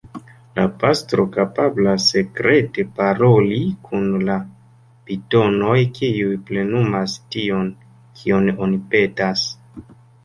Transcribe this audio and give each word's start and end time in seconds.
La 0.59 0.63
pastro 0.83 1.23
kapablas 1.35 2.07
sekrete 2.13 2.85
paroli 2.99 3.59
kun 3.89 4.07
la 4.29 4.37
pitonoj 5.11 5.77
kiuj 5.99 6.33
plenumas 6.49 7.19
tion, 7.37 7.71
kion 8.23 8.55
oni 8.65 8.81
petas. 8.97 9.45